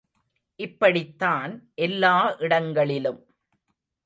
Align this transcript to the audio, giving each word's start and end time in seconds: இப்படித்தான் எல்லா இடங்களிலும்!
இப்படித்தான் 0.59 1.51
எல்லா 1.75 2.35
இடங்களிலும்! 2.39 3.21